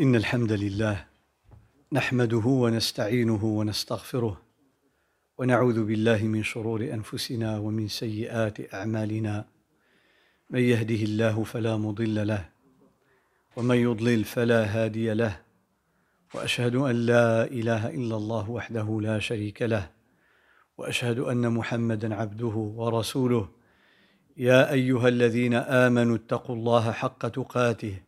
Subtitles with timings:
[0.00, 1.04] إن الحمد لله
[1.92, 4.40] نحمده ونستعينه ونستغفره
[5.38, 9.44] ونعوذ بالله من شرور أنفسنا ومن سيئات أعمالنا.
[10.50, 12.48] من يهده الله فلا مضل له
[13.56, 15.40] ومن يضلل فلا هادي له
[16.34, 19.90] وأشهد أن لا إله إلا الله وحده لا شريك له
[20.78, 23.48] وأشهد أن محمدا عبده ورسوله.
[24.36, 28.07] يا أيها الذين آمنوا اتقوا الله حق تقاته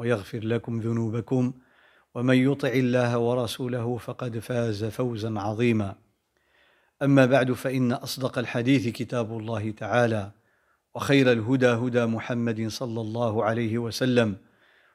[0.00, 1.52] ويغفر لكم ذنوبكم
[2.14, 5.94] ومن يطع الله ورسوله فقد فاز فوزا عظيما.
[7.02, 10.30] أما بعد فإن أصدق الحديث كتاب الله تعالى
[10.94, 14.36] وخير الهدى هدى محمد صلى الله عليه وسلم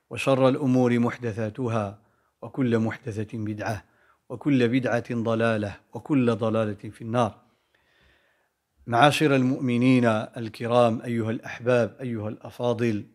[0.09, 1.99] وشر الأمور محدثاتها
[2.41, 3.83] وكل محدثة بدعة
[4.29, 7.35] وكل بدعة ضلالة وكل ضلالة في النار.
[8.87, 10.05] معاشر المؤمنين
[10.37, 13.14] الكرام أيها الأحباب أيها الأفاضل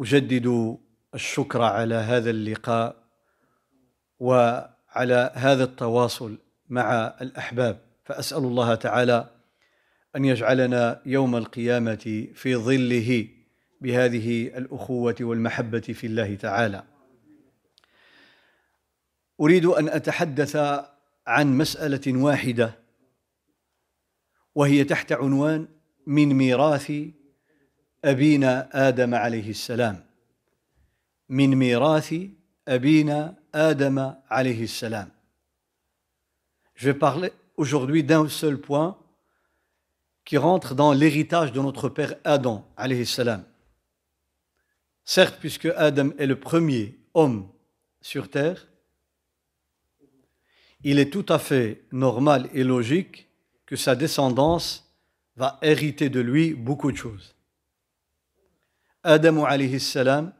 [0.00, 0.78] أجدد
[1.14, 2.96] الشكر على هذا اللقاء
[4.18, 7.80] وعلى هذا التواصل مع الأحباب.
[8.04, 9.30] فأسأل الله تعالى
[10.16, 13.28] أن يجعلنا يوم القيامة في ظله
[13.80, 16.84] بهذه الأخوة والمحبة في الله تعالى.
[19.40, 20.56] أريد أن أتحدث
[21.26, 22.78] عن مسألة واحدة
[24.54, 25.68] وهي تحت عنوان
[26.06, 26.92] من ميراث
[28.05, 30.05] ابينا ادم عليه السلام
[31.29, 32.15] من ميراث
[32.67, 35.09] ابينا ادم عليه السلام
[36.75, 38.97] Je vais parler aujourd'hui d'un seul point
[40.25, 43.43] qui rentre dans l'héritage de notre père Adam, alayhi salam.
[45.05, 47.49] Certes, puisque Adam est le premier homme
[48.01, 48.67] sur terre,
[50.83, 53.27] il est tout à fait normal et logique
[53.65, 54.93] que sa descendance
[55.35, 57.35] va hériter de lui beaucoup de choses.
[59.04, 60.32] آدم عليه السلام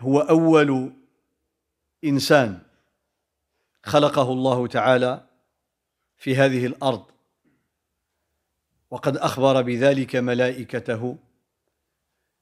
[0.00, 0.92] هو أول
[2.04, 2.62] إنسان
[3.82, 5.26] خلقه الله تعالى
[6.16, 7.04] في هذه الأرض
[8.90, 11.16] وقد أخبر بذلك ملائكته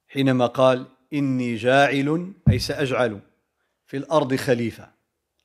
[0.07, 3.19] حينما قال إني جاعل أي سأجعل
[3.85, 4.91] في الأرض خليفة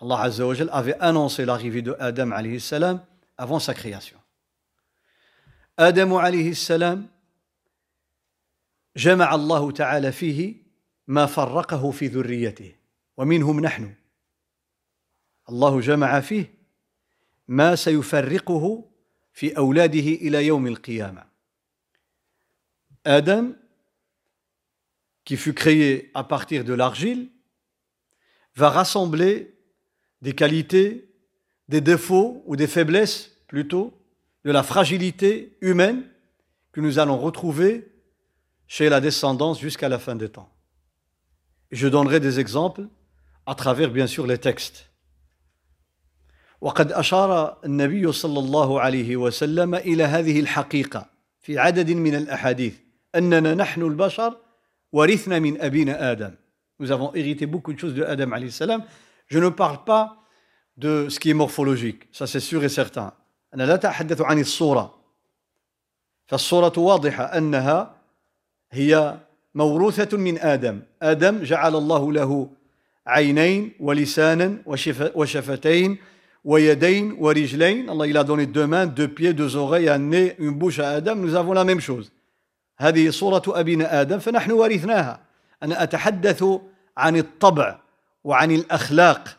[0.03, 3.05] الله عز وجل أفي أنونسي l'arrivée de آدم عليه السلام
[3.39, 4.19] avant sa création.
[5.79, 7.09] Adam عليه السلام
[9.01, 10.55] جمع الله تعالى فيه
[11.07, 12.75] ما فرقه في ذريته
[13.17, 13.95] ومنهم نحن
[15.49, 16.55] الله جمع فيه
[17.49, 18.85] ما سيفرقه
[19.33, 21.31] في أولاده إلى يوم القيامة
[23.07, 23.55] Adam
[25.25, 27.31] qui fut créé à partir de l'argile,
[28.57, 29.55] va rassembler
[30.21, 31.09] des qualités,
[31.71, 33.99] des défauts ou des faiblesses plutôt,
[34.45, 36.05] de la fragilité humaine
[36.73, 37.90] que nous allons retrouver
[38.70, 40.50] chez la descendance jusqu'à la fin des temps.
[41.72, 42.88] Je donnerai des exemples
[43.46, 44.90] à travers bien sûr les textes.
[46.62, 51.10] وقد أشار النبي صلى الله عليه وسلم إلى هذه الحقيقة
[51.42, 52.76] في عدد من الأحاديث
[53.16, 54.38] أننا نحن البشر
[54.92, 56.36] ورثنا من أبينا آدم
[56.80, 58.84] Nous avons hérité beaucoup de choses de Adam alayhi salam.
[59.28, 60.18] Je ne parle pas
[60.76, 63.14] de ce qui est morphologique, ça c'est sûr et certain.
[63.54, 64.96] أنا لا أتحدث عن الصورة.
[66.28, 67.96] فالصورة واضحة أنها
[68.73, 69.19] هي
[69.55, 70.83] موروثة من آدم.
[71.03, 72.51] آدم جعل الله له
[73.07, 74.57] عينين ولسانا
[75.15, 75.99] وشفتين
[76.45, 77.91] ويدين ورجلين.
[77.91, 81.27] Allah il a donné deux mains deux pieds deux oreilles un nez une bouche آدم
[81.27, 82.13] nous la même chose
[82.79, 85.21] هذه صورة أبينا آدم فنحن ورثناها.
[85.63, 86.45] أنا أتحدث
[86.97, 87.81] عن الطبع
[88.25, 89.37] وعن الأخلاق.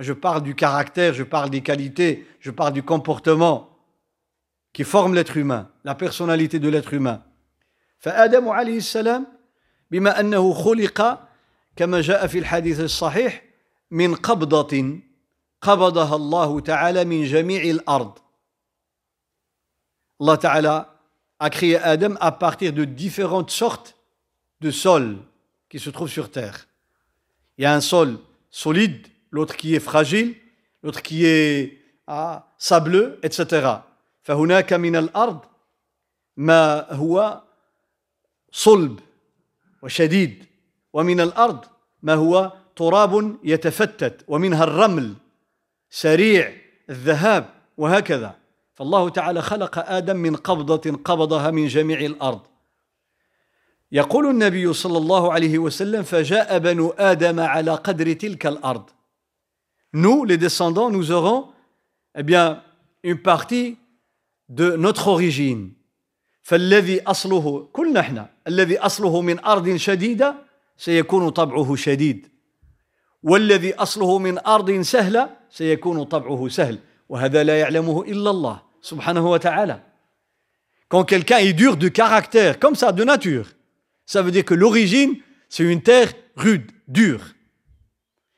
[0.00, 3.68] Je parle du caractère, je parle des qualités, je parle du comportement
[4.72, 7.20] qui forme l'être humain, la personnalité de l'être humain.
[7.98, 9.26] فآدم عليه السلام
[9.90, 11.28] بما أنه خلق
[11.76, 13.44] كما جاء في الحديث الصحيح
[13.90, 14.98] من قبضة
[15.60, 18.18] قبضها الله تعالى من جميع الأرض
[20.20, 20.86] الله تعالى
[21.40, 23.96] a créé Adam à partir de différentes sortes
[24.60, 25.18] de sols
[25.68, 26.66] qui se trouvent sur terre.
[27.56, 28.18] Il y a un sol
[28.50, 30.34] solide, l'autre qui est fragile,
[30.82, 33.82] l'autre qui est ah, sableux, etc.
[34.22, 35.40] فهناك من الأرض
[36.36, 37.42] ما هو
[38.52, 39.00] صلب
[39.82, 40.44] وشديد
[40.92, 41.64] ومن الأرض
[42.02, 45.14] ما هو تراب يتفتت ومنها الرمل
[45.90, 46.52] سريع
[46.90, 48.34] الذهاب وهكذا.
[48.74, 52.40] فالله تعالى خلق آدم من قبضة قبضها من جميع الأرض.
[53.92, 58.90] يقول النبي صلى الله عليه وسلم فجاء بنو آدم على قدر تلك الأرض.
[59.94, 61.48] Nous, les descendants, nous aurons
[62.14, 62.22] eh
[63.02, 63.78] une partie
[64.48, 65.72] de notre origine.
[66.48, 70.34] فالذي أصله كلنا إحنا الذي أصله من أرض شديدة
[70.76, 72.28] سيكون طبعه شديد
[73.22, 76.78] والذي أصله من أرض سهلة سيكون طبعه سهل
[77.08, 79.80] وهذا لا يعلمه إلا الله سبحانه وتعالى
[80.88, 83.48] Quand quelqu'un est dur de caractère, comme ça, de nature,
[84.06, 85.16] ça veut dire que l'origine,
[85.50, 87.26] c'est une terre rude, dure.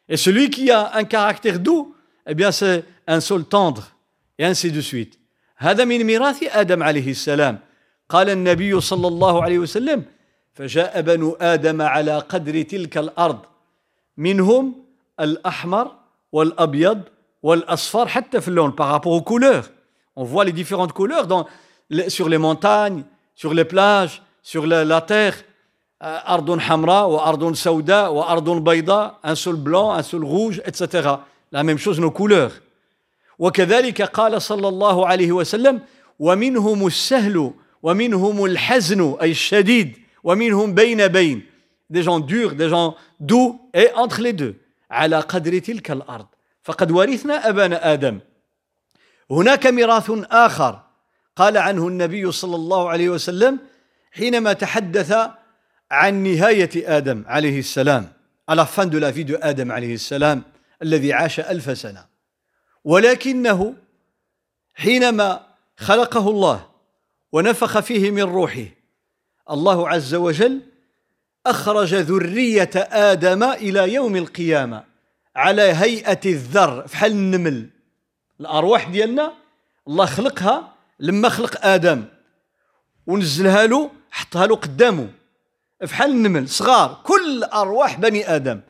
[0.08, 1.94] Et celui qui a un caractère doux,
[2.26, 3.92] eh bien, c'est un sol tendre,
[4.36, 5.16] et ainsi de suite.
[5.56, 7.69] هذا من ميراث آدم عليه السلام
[8.10, 10.04] قال النبي صلى الله عليه وسلم
[10.54, 13.38] فجاء بنو آدم على قدر تلك الأرض
[14.16, 14.74] منهم
[15.20, 15.92] الأحمر
[16.32, 17.00] والأبيض
[17.42, 19.70] والأصفر حتى في اللون par rapport aux couleurs.
[20.16, 21.46] On voit les différentes couleurs dans,
[22.08, 23.04] sur les montagnes
[23.34, 24.84] sur les plages sur la,
[26.02, 31.16] أرض حمراء وأرض سوداء وأرض بيضاء un seul blanc un seul rouge etc
[31.52, 32.52] la même chose nos couleurs.
[33.38, 35.80] وكذلك قال صلى الله عليه وسلم
[36.18, 41.42] ومنهم السهل ومنهم الحزن أي الشديد ومنهم بين بين
[41.92, 44.54] des gens durs des gens doux et entre les deux
[44.90, 46.26] على قدر تلك الأرض.
[46.62, 48.20] فقد ورثنا أبانا آدم.
[49.30, 50.80] هناك ميراث آخر.
[51.36, 53.58] قال عنه النبي صلى الله عليه وسلم
[54.12, 55.14] حينما تحدث
[55.90, 58.12] عن نهاية آدم عليه السلام
[58.50, 60.42] à la fin de la vie de Adam عليه السلام
[60.82, 62.06] الذي عاش ألف سنة.
[62.84, 63.74] ولكنه
[64.74, 66.69] حينما خلقه الله
[67.32, 68.66] ونفخ فيه من روحه.
[69.50, 70.60] الله عز وجل
[71.46, 74.84] أخرج ذرية آدم إلى يوم القيامة
[75.36, 77.70] على هيئة الذر فحال النمل.
[78.40, 79.32] الأرواح ديالنا
[79.88, 82.04] الله خلقها لما خلق آدم.
[83.06, 85.08] ونزلها له حطها له قدامه.
[85.86, 88.60] فحال النمل صغار كل أرواح بني آدم.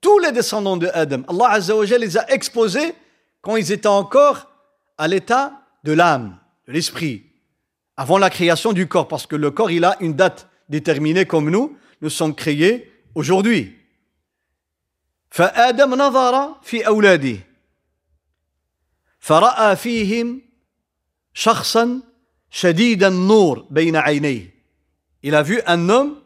[0.00, 2.94] tous les descendants de Adam Allah Azza wa les a exposés
[3.42, 4.48] quand ils étaient encore
[4.96, 7.29] à l'état de l'âme, de l'esprit,
[7.99, 11.49] avant la création du corps, parce que le corps, il a une date déterminée comme
[11.49, 13.73] nous, nous sommes créés aujourd'hui.
[15.35, 17.37] فآدم نظر في أولاده
[19.19, 20.41] فرأى فيهم
[21.33, 22.01] شخصا
[22.51, 24.55] شديد النور بين عينيه.
[25.23, 26.21] Il a vu un homme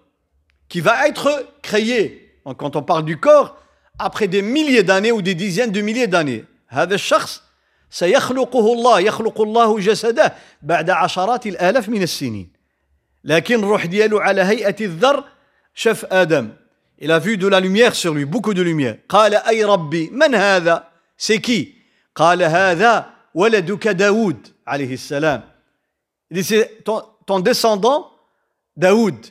[0.68, 2.40] qui va être créé.
[2.46, 3.58] Donc quand on parle du corps,
[3.98, 7.42] après des milliers d'années ou des dizaines de milliers d'années, هذا الشخص
[7.95, 12.53] سيخلقه الله يخلق الله جسده بعد عشرات الآلاف من السنين
[13.25, 15.25] لكن الروح ديالو على هيئة الذر
[15.75, 16.51] شاف آدم
[17.03, 18.97] a vu de la lumière sur lui, beaucoup de lumière.
[19.09, 20.85] قال أي ربي من هذا؟
[21.19, 21.67] C'est؟
[22.15, 25.43] قال هذا ولدك داود عليه السلام.
[26.31, 28.07] Il dit c'est ton, descendant
[28.77, 29.27] داود.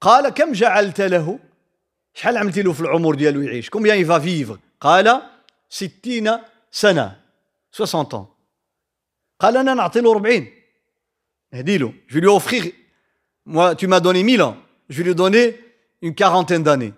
[0.00, 1.38] قال كم جعلت له؟
[2.14, 5.22] شحال عملتي له في العمر ديالو يعيش؟ Combien il va vivre؟ قال
[5.70, 6.30] ستين
[6.70, 7.23] سنة
[7.73, 8.27] 60 ans
[9.39, 10.47] قال أنا نعطي له 40
[11.53, 12.63] هدي له je vais lui offrir
[13.45, 14.57] moi tu m'as donné 1000 ans
[14.89, 15.59] je vais lui donner
[16.01, 16.93] une quarantaine d'années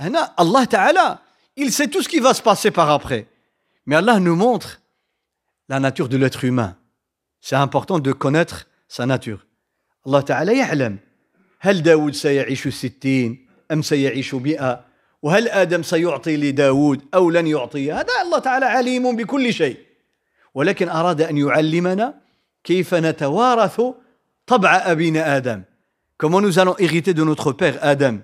[0.00, 1.18] هنا الله تعالى
[1.56, 3.26] il sait tout ce qui va se passer par après
[3.86, 4.80] mais Allah nous montre
[5.68, 6.76] la nature de l'être humain
[7.40, 9.46] c'est important de connaître sa nature
[10.06, 10.98] الله تعالى يعلم
[11.60, 14.84] هل داود سيعيش ستين أم سيعيش مئة
[15.25, 19.77] وهل آدم سيعطي لداود أو لن يعطي؟ هذا الله تعالى عليم بكل شيء.
[20.53, 22.21] ولكن أراد أن يعلمنا
[22.63, 23.81] كيف نتوارث
[24.47, 25.63] طبع أبينا آدم.
[26.17, 28.21] Comment nous allons hériter de notre père آدم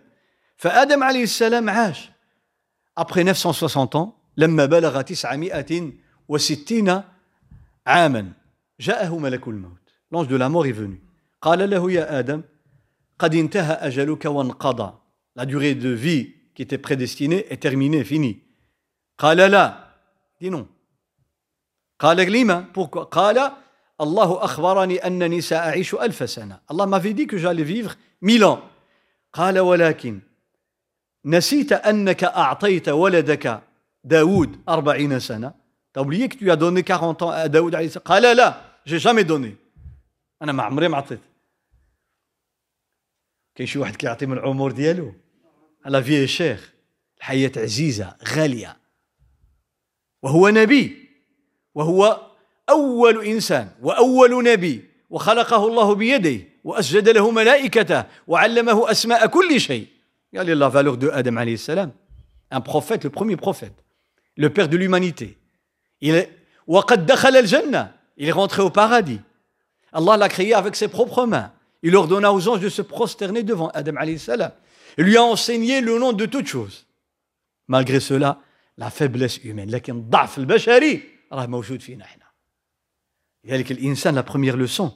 [0.57, 2.09] فآدم عليه السلام عاش.
[2.99, 7.03] Après 960 ans لما بلغ 960
[7.87, 8.31] عاما
[8.79, 9.81] جاءه ملك الموت.
[10.11, 10.99] L'ange de la mort est venu.
[11.41, 12.41] قال له يا آدم
[13.19, 14.93] قد انتهى أجلك وانقضى.
[15.39, 18.41] La durée de vie qui était prédestiné est terminé, fini.
[19.17, 19.87] قال لا
[20.41, 20.65] dit non.
[21.99, 23.03] قال لما pourquoi?
[23.03, 23.51] قال
[24.01, 28.61] الله أخبرني أنني سأعيش ألف سنة الله m'avait dit que j'allais vivre mille ans.
[29.33, 30.19] قال ولكن
[31.25, 33.61] نسيت أنك أعطيت ولدك
[34.03, 35.53] داود أربعين سنة
[35.93, 38.99] T'as oublié que tu as donné 40 ans à Daoud عليه السلام قال لا j'ai
[38.99, 39.55] jamais donné.
[40.41, 41.19] أنا ما عمري ما عطيت
[43.55, 45.13] كاين شي واحد كيعطي من العمر ديالو
[45.84, 46.72] على فيه الشيخ
[47.18, 48.76] الحياة عزيزة غالية
[50.22, 51.08] وهو نبي
[51.74, 52.20] وهو
[52.70, 59.86] أول إنسان وأول نبي وخلقه الله بيديه وأسجد له ملائكته وعلمه أسماء كل شيء
[60.32, 61.92] Regardez la valeur de Adam alayhi salam.
[62.50, 63.72] Un prophète, le premier prophète,
[64.36, 65.38] le père de l'humanité.
[66.00, 66.30] Il est,
[66.68, 69.20] il est rentré au paradis.
[69.92, 71.52] Allah l'a créé avec ses propres mains.
[71.82, 74.50] Il ordonna aux anges de se prosterner devant Adam alayhi salam.
[74.98, 76.86] Il lui a enseigné le nom de toutes choses.
[77.68, 78.40] Malgré cela,
[78.78, 82.24] la faiblesse humaine, لكن الضعف البشري راه موجود فينا احنا.
[83.44, 84.94] لذلك الإنسان la première leçon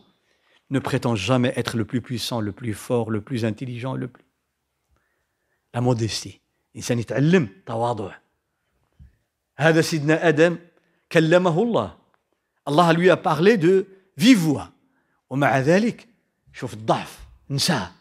[0.71, 4.25] ne prétend jamais être le plus puissant, le plus fort, le plus intelligent, le plus.
[5.75, 6.41] La modestie.
[6.75, 8.17] الإنسان يتعلم تواضع.
[9.57, 10.59] هذا سيدنا آدم
[11.13, 11.97] كلمه الله.
[12.67, 14.73] Allah lui a parlé de vive voix.
[15.31, 16.09] ومع ذلك
[16.53, 17.19] شوف الضعف
[17.51, 17.93] نساه.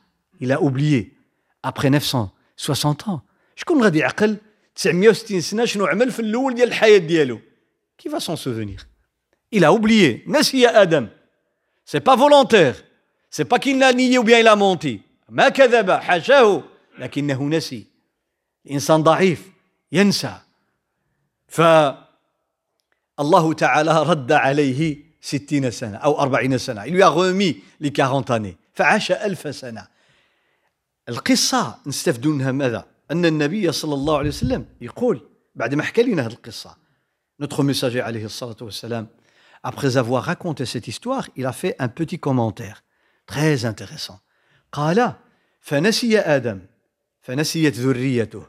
[0.42, 1.18] Il a oublié.
[1.65, 3.21] Après 960 ans.
[3.57, 4.37] شكون غادي يعقل
[4.75, 7.41] 960 سنة شنو عمل في الأول ديال الحياة ديالو.
[8.07, 8.87] Va s'en souvenir
[9.51, 10.25] Il a oublié.
[10.27, 10.67] نسي
[12.05, 12.85] pas volontaire.
[13.31, 15.01] C'est pas qu'il l'a nié ou bien il a menti.
[15.29, 16.63] ما كذب حاشاه
[16.99, 17.87] لكنه نسي.
[18.71, 19.51] إنسان ضعيف
[19.93, 20.41] ينسى.
[21.49, 22.05] فالله
[23.57, 26.85] تعالى رد عليه ستين سنة أو أربعين سنة.
[26.87, 28.57] Il lui a remis les 40 années.
[28.75, 29.94] فعاش ألف سنة.
[31.09, 36.27] القصة نستفد منها ماذا؟ أن النبي صلى الله عليه وسلم يقول بعد ما حكى لنا
[36.27, 36.77] هذه القصة
[37.41, 39.07] notre messager عليه الصلاة والسلام
[39.65, 42.83] après avoir raconté cette histoire il a fait un petit commentaire
[43.27, 44.17] très intéressant
[44.73, 45.13] قال
[45.61, 46.61] فنسي آدم
[47.23, 48.47] فنسيت ذريته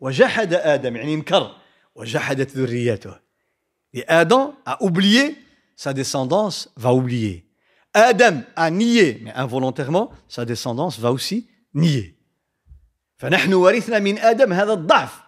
[0.00, 1.56] وجحد آدم يعني انكر
[1.94, 3.14] وجحدت ذريته.
[3.94, 5.36] لآدم a أوبليي
[5.76, 7.44] سا descendance فا أوبليي
[7.96, 12.14] آدم a nié mais involontairement sa descendance va aussi nier.
[13.18, 15.20] فنحن ورثنا من آدم هذا الضعف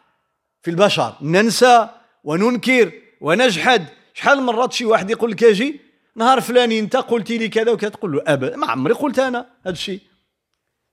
[0.63, 1.17] في البشر.
[1.23, 1.89] ننسى
[2.25, 3.87] وننكر ونجحد.
[4.15, 5.81] شحال مرات شي واحد يقول لك أجي
[6.17, 7.89] نهار فلاني أنت قلتي لي كذا وكذا.
[7.89, 10.01] تقول له ابدا ما عمري قلت أنا هذا الشيء.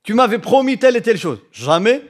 [0.07, 1.39] Tu m'avais promis telle et telle chose.
[1.51, 2.01] Jamais.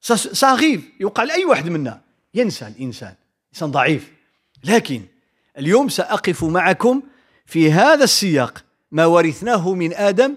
[0.00, 0.82] Ça, ça arrive.
[1.00, 2.00] يوقع لأي واحد منا.
[2.34, 3.14] ينسى الإنسان.
[3.54, 4.12] إنسان ضعيف.
[4.64, 5.02] لكن
[5.58, 7.02] اليوم سأقف معكم
[7.46, 8.64] في هذا السياق.
[8.90, 10.36] ما ورثناه من آدم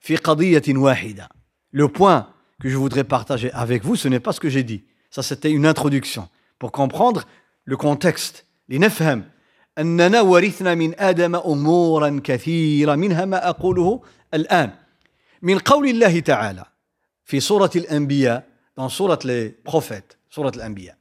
[0.00, 1.28] في قضية واحدة.
[1.72, 2.26] Le point
[2.62, 4.84] que je voudrais partager avec vous ce n'est pas ce que j'ai dit.
[5.10, 6.28] Ça c'était une introduction.
[6.58, 7.24] Pour comprendre
[7.64, 9.24] le contexte لنفهم
[9.78, 12.94] أننا ورثنا من آدم أمورا كثيرة.
[12.94, 14.02] منها ما أقوله
[14.34, 14.70] الآن.
[15.42, 16.64] من قول الله تعالى
[17.24, 20.98] في سورة الأنبياء dans سورة les prophètes سورة الأنبياء.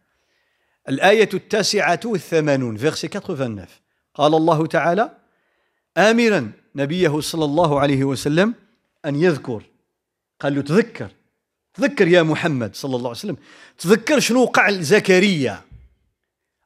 [0.89, 3.67] الآية التاسعة والثمانون verset 89
[4.13, 5.11] قال الله تعالى
[5.97, 8.53] آمرا نبيه صلى الله عليه وسلم
[9.07, 9.63] أن يذكر.
[10.39, 11.09] قال له تذكر.
[11.73, 13.37] تذكر يا محمد صلى الله عليه وسلم.
[13.77, 15.61] تذكر شنو وقع لزكريا.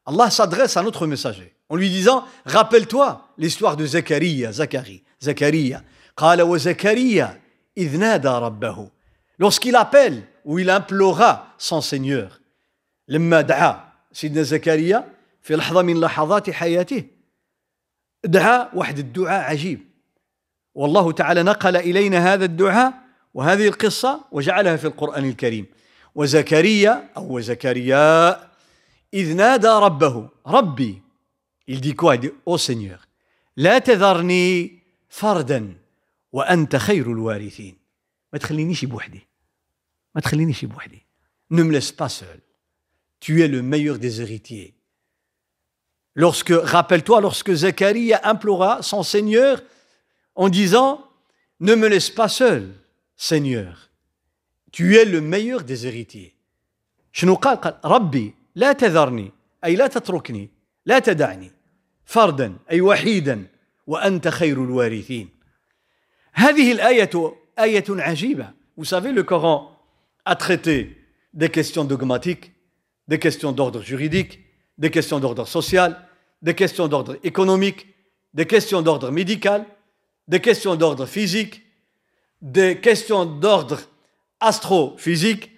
[0.04, 5.82] Allah s'adresse à notre messager en lui disant Rappelle-toi l'histoire de Zacharia, Zacharie, Zacharia.
[6.16, 7.40] قال وزكريا
[7.78, 8.90] إذ نادى ربه.
[9.38, 12.40] Lorsqu'il appelle ou il implora son Seigneur.
[13.08, 17.04] لما دعا سيدنا زكريا في لحظة من لحظات حياته.
[18.24, 19.91] دعا واحد الدعاء عجيب.
[20.74, 22.94] والله تعالى نقل إلينا هذا الدعاء
[23.34, 25.66] وهذه القصة وجعلها في القرآن الكريم.
[26.14, 28.30] وزكريا أو زكريا
[29.14, 31.02] إذ نادى ربه ربي
[31.68, 32.16] il dit quoi?
[32.16, 33.06] Il dit ô Seigneur
[33.56, 35.76] لا تذرني فردا
[36.32, 37.76] وأنت خير الوارثين.
[38.32, 39.26] ما تخلينيش بوحدي
[40.14, 41.02] ما تخلينيش بوحدي.
[41.50, 42.40] Ne me laisse pas seul.
[43.20, 44.74] Tu es le meilleur des héritiers.
[46.14, 49.62] Lorsque rappelle-toi lorsque Zacharie implora son Seigneur
[50.35, 51.05] en disant
[51.59, 52.73] ne me laisse pas seul
[53.15, 53.89] Seigneur
[54.71, 56.33] tu es le meilleur des héritiers
[57.13, 59.31] شنو قال قال ربي لا تذرني
[59.65, 60.49] أي لا تتركني
[60.85, 61.51] لا تدعني
[62.05, 63.47] فردا أي وحيدا
[63.87, 65.29] وأنت خير الوارثين
[66.33, 69.75] هذه الآية آية عجيبة Vous savez, le Coran
[70.23, 70.95] a traité
[71.33, 72.51] des questions dogmatiques,
[73.07, 74.39] des questions d'ordre juridique,
[74.77, 75.99] des questions d'ordre social,
[76.43, 77.87] des questions d'ordre économique,
[78.35, 79.65] des questions d'ordre médical,
[80.28, 81.62] des questions d'ordre physique,
[82.40, 83.80] des questions d'ordre
[84.40, 85.50] astrophysique,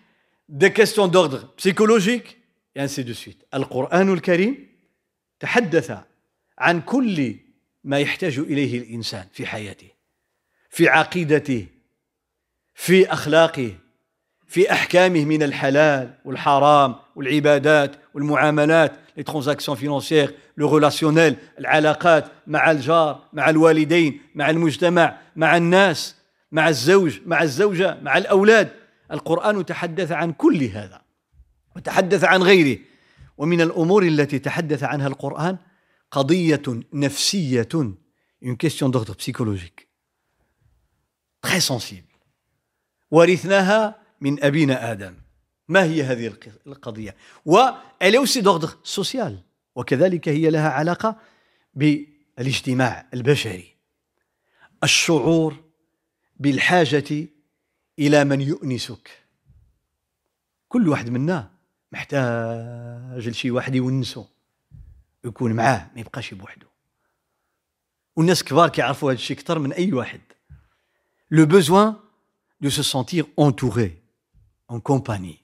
[0.48, 2.38] des questions d'ordre psychologique,
[2.74, 3.46] et ainsi de suite.
[3.54, 4.68] القرآن الكريم
[5.40, 5.92] تحدث
[6.58, 7.36] عن كل
[7.84, 9.88] ما يحتاج إليه الإنسان في حياته
[10.70, 11.66] في عقيدته
[12.74, 13.74] في أخلاقه
[14.46, 23.28] في أحكامه من الحلال والحرام والعبادات والمعاملات les transactions financières le relationnel العلاقات مع الجار
[23.32, 26.16] مع الوالدين مع المجتمع مع الناس
[26.52, 28.72] مع الزوج مع الزوجة مع الأولاد
[29.12, 31.00] القرآن تحدث عن كل هذا
[31.76, 32.78] وتحدث عن غيره
[33.38, 35.58] ومن الأمور التي تحدث عنها القرآن
[36.10, 37.94] قضية نفسية
[38.44, 39.88] une question d'ordre psychologique.
[41.42, 42.14] Très sensible.
[43.10, 45.14] ورثناها من أبينا آدم
[45.68, 46.34] ما هي هذه
[46.66, 49.42] القضية؟ وإلي أوسي دوغدغ سوسيال
[49.74, 51.16] وكذلك هي لها علاقة
[51.74, 53.74] بالاجتماع البشري.
[54.84, 55.64] الشعور
[56.36, 57.28] بالحاجة
[57.98, 59.10] إلى من يؤنسك.
[60.68, 61.50] كل واحد منا
[61.92, 64.24] محتاج لشي واحد يونسو
[65.24, 66.66] يكون معاه ما يبقاش بوحده
[68.16, 70.20] والناس كبار كيعرفوا هذا الشيء أكثر من أي واحد.
[71.30, 72.00] لو besoin
[72.60, 74.02] de se sentir entouré
[74.68, 75.43] en compagnie.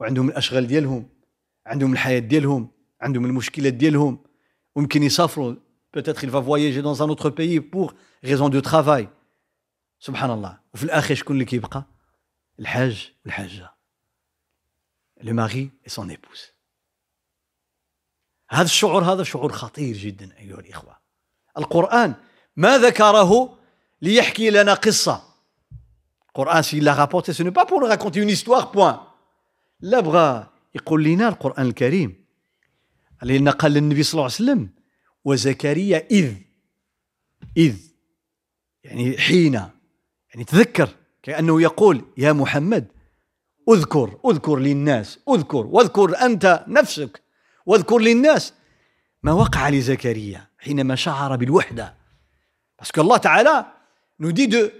[0.00, 1.08] وعندهم الأشغال ديالهم
[1.66, 2.70] عندهم الحياة ديالهم
[3.00, 4.18] عندهم المشكلات ديالهم.
[4.74, 5.54] ويمكن يسافروا
[5.96, 7.30] peut-être il va voyager dans un autre
[7.70, 9.08] pour raison de travail.
[10.00, 10.58] سبحان الله.
[10.74, 11.84] وفي الآخر شكون اللي كيبقى؟
[12.60, 13.74] الحاج والحاجة.
[15.22, 16.42] le mari et son épouse
[18.50, 20.96] هذا الشعور هذا شعور خطير جدا أيها الإخوة.
[21.58, 22.14] القرآن
[22.56, 23.58] ما ذكره
[24.02, 25.22] ليحكي لنا قصة.
[26.28, 29.13] القرآن s'il a rapporté c'est pas pour raconter une histoire point
[29.84, 32.24] là بغى يقول لنا القرآن الكريم.
[33.22, 34.70] لأن قال للنبي صلى الله عليه وسلم
[35.24, 36.34] وزكريا اذ
[37.56, 37.76] إذ
[38.84, 40.88] يعني حين يعني تذكر
[41.22, 42.88] كأنه يقول يا محمد
[43.68, 47.22] أذكر أذكر للناس أذكر واذكر أنت نفسك
[47.66, 48.52] واذكر للناس.
[49.22, 51.96] ما وقع لزكريا حينما شعر بالوحدة.
[52.78, 53.66] باسكو الله تعالى
[54.20, 54.72] nous dit de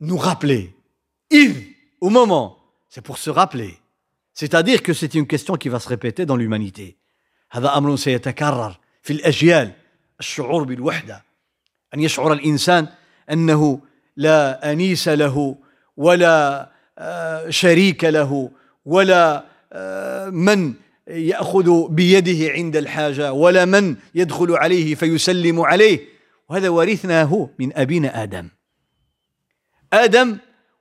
[0.00, 0.20] nous
[1.32, 1.56] إذ
[2.00, 2.58] au moment.
[2.88, 3.81] C'est pour se rappeler.
[4.34, 6.96] C'est-à-dire que c'est une question qui va se répéter dans l'humanité.
[7.50, 9.72] هذا أمر سيتكرر في الأجيال.
[10.20, 11.24] الشعور بالوحدة.
[11.94, 12.88] أن يشعر الإنسان
[13.30, 13.80] أنه
[14.16, 15.56] لا أنيس له
[15.96, 16.70] ولا
[17.48, 18.50] شريك له
[18.84, 19.44] ولا
[20.30, 20.74] من
[21.08, 26.00] يأخذ بيده عند الحاجة ولا من يدخل عليه فيسلم عليه.
[26.48, 28.48] وهذا ورثناه من أبينا آدم.
[29.92, 30.38] آدم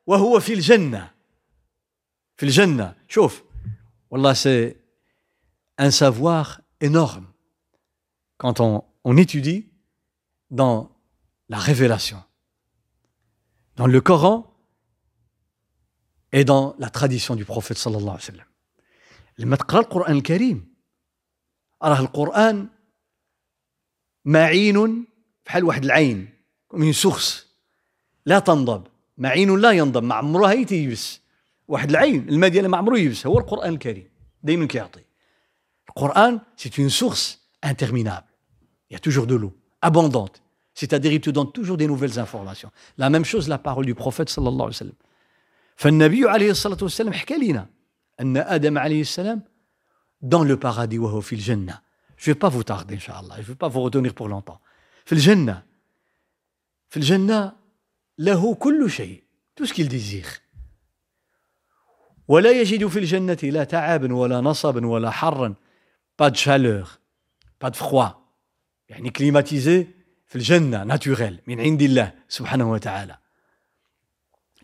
[0.08, 1.12] وهو في الجنة.
[2.38, 2.94] في الجنة.
[3.12, 3.43] شوف
[4.12, 4.76] والله سي
[5.80, 7.26] ان سافوار énorme
[8.38, 9.69] quand on, on étudie
[10.50, 10.89] dans
[11.50, 12.24] la révélation
[13.76, 14.38] dans le Coran
[16.32, 18.45] et dans la tradition du prophète صلى الله عليه وسلم
[19.38, 20.74] لما تقرا القران الكريم
[21.84, 22.67] راه القران
[24.26, 25.08] معين
[25.45, 26.30] بحال واحد العين
[26.74, 27.47] من سخس
[28.26, 31.20] لا تنضب معين لا ينضب ما عمرها يتيبس
[31.70, 34.09] واحد العين الماء ديالها ما عمره يبس هو القران الكريم
[34.42, 35.05] دائما كيعطي
[35.88, 38.31] القران سي اون سورس interminable
[38.90, 40.42] il y a toujours de l'eau abondante
[40.75, 44.29] c'est-à-dire il te donne toujours des nouvelles informations la même chose la parole du prophète
[44.29, 44.99] صلى الله عليه وسلم
[45.77, 47.66] فالنبي عليه الصلاة والسلام حكى لنا
[48.20, 49.42] أن آدم عليه السلام
[50.22, 51.81] dans le paradis وهو في الجنة
[52.16, 54.61] je vais pas vous tarder إن شاء الله je vais pas vous retenir pour longtemps
[55.05, 55.62] في الجنة
[56.88, 57.53] في الجنة
[58.18, 59.22] له كل شيء
[59.61, 60.40] tout ce qu'il désire
[62.32, 65.54] ولا يجد في الجنة لا تعب ولا نصب ولا حر.
[66.19, 66.88] pas de chaleur
[67.62, 68.08] pas de froid
[68.89, 69.88] يعني climatisé
[70.28, 73.17] في الجنة naturel من عند الله سبحانه وتعالى.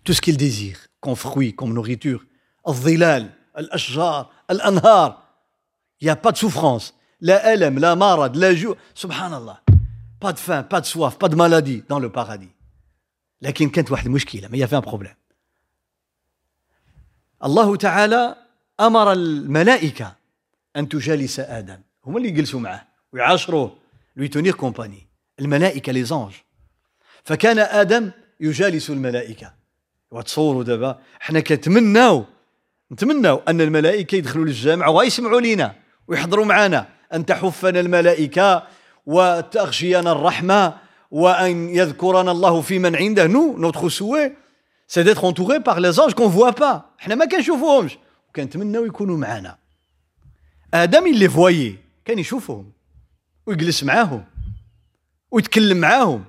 [0.05, 2.25] tout ce qu'il désire comme fruits comme nourriture
[2.67, 5.23] الظلال الأشجار الأنهار.
[6.01, 9.57] y a pas de souffrance لا ألم لا مرض لا جوع سبحان الله
[10.21, 12.49] pas de faim pas de soif pas de maladie dans le paradis
[13.41, 15.13] لكن كانت واحد المشكلة mais y avait un problème
[17.43, 18.35] الله تعالى
[18.79, 20.15] أمر الملائكة
[20.75, 21.77] أن تجالس آدم.
[22.05, 23.71] هما اللي يجلسوا معه ويعاشروه
[24.19, 25.05] lui tenir compagnie.
[25.39, 26.35] الملائكة les anges.
[27.23, 29.53] فكان آدم يجالس الملائكة.
[30.11, 32.25] وتصوروا دابا حنا كنتمناو
[32.91, 35.75] نتمناو أن الملائكة يدخلوا للجامع ويسمعوا لينا
[36.07, 36.87] ويحضروا معنا.
[37.13, 38.63] أن تحفنا الملائكة
[39.05, 40.77] وتغشينا الرحمة
[41.11, 43.27] وأن يذكرنا الله في من عنده.
[43.27, 44.31] nous notre souhait
[44.87, 47.97] c'est d'être entourés par les anges qu'on voit pas حنا ما كنشوفوهمش
[48.29, 49.57] وكنتمناو يكونوا معنا
[50.73, 52.71] آدم il les voyait كان يشوفهم
[53.45, 54.25] ويجلس معاهم
[55.31, 56.25] ويتكلم معاهم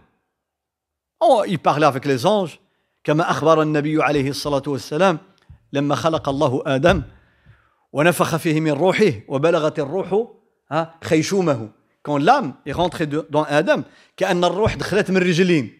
[1.22, 2.50] où il parlait avec les anges
[3.04, 5.18] كما أخبر النبي عليه الصلاة والسلام
[5.72, 7.02] لما خلق الله آدم
[7.92, 10.26] ونفخ فيه من روحه وبلغت الروح
[11.04, 11.70] خيشومه
[12.02, 13.82] quand l'âme est rentrée dans آدم
[14.16, 15.78] كان الروح دخلت من الرجلين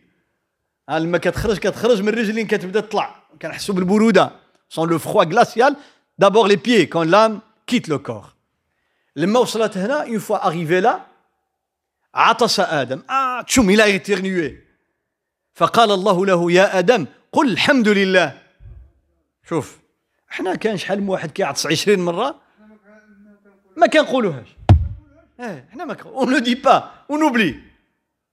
[0.88, 3.14] لما كتخرج كتخرج من الرجلين كتبدا تطلع.
[3.42, 4.32] كنحسوا بالبروده.
[4.68, 5.74] Sens le froid glacial,
[6.18, 8.34] d'abord les pieds quand l'âme quitte le corps.
[9.16, 11.00] لما وصلت هنا une fois arrivé là
[12.14, 13.02] عطس آدم.
[13.08, 14.52] ah Adam a éternué
[15.54, 18.38] فقال الله له يا آدم قل الحمد لله.
[19.48, 19.78] شوف
[20.30, 22.40] إحنا كان شحال من واحد كيعطس 20 مرة؟
[23.76, 24.48] ما كنقولوهاش.
[25.40, 27.67] آه إحنا mais on ne dit pas on oublie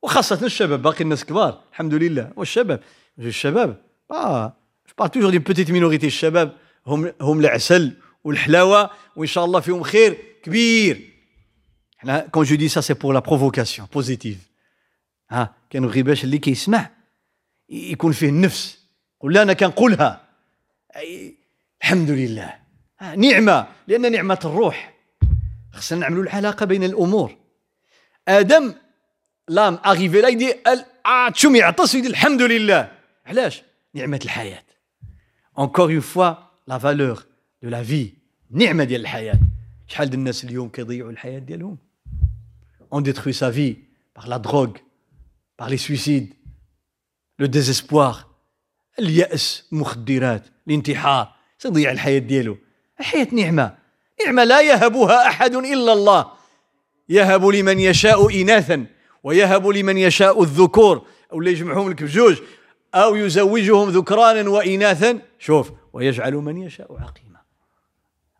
[0.05, 2.31] وخاصة الشباب باقي الناس كبار الحمد لله.
[2.35, 2.79] والشباب
[3.19, 4.53] الشباب آه
[4.97, 10.17] pas toujours des petites minorités الشباب هم هم العسل والحلاوة وإن شاء الله فيهم خير
[10.43, 11.09] كبير.
[11.97, 14.37] حنا quand je dis ça c'est pour la provocation positive
[15.29, 16.89] ها كنبغي باش اللي كيسمع
[17.69, 18.79] يكون فيه النفس.
[19.19, 20.27] قول لا أنا كنقولها.
[21.81, 22.53] الحمد لله.
[23.01, 24.93] نعمة لأن نعمة الروح.
[25.73, 27.35] خصنا نعملوا العلاقة بين الأمور.
[28.27, 28.73] آدم
[29.49, 30.53] لام أغيفي لا يدي
[31.33, 32.91] تشوم يعطس ويدي الحمد لله.
[33.25, 34.63] علاش؟ نعمة الحياة.
[35.55, 37.27] Encore une fois la valeur
[37.63, 38.13] de la vie.
[38.51, 39.39] نعمة ديال الحياة.
[39.87, 41.77] شحال ديال الناس اليوم كيضيعوا الحياة ديالهم؟
[42.91, 43.77] On détruit sa vie
[44.13, 44.77] par la drogue
[45.57, 46.33] par les suicides.
[47.39, 48.25] Le désespoir
[48.99, 51.35] اليأس المخدرات الانتحار.
[51.57, 52.57] سيضيع الحياة ديالو.
[52.99, 53.77] الحياة نعمة.
[54.25, 56.31] نعمة لا يهبها أحد إلا الله.
[57.09, 58.85] يهب لمن يشاء إناثا.
[59.25, 62.37] ويهب لمن يشاء الذكور أو اللي يجمعهم لك بجوج
[62.95, 67.41] أو يزوجهم ذكرانا وإناثا شوف ويجعل من يشاء عقيما.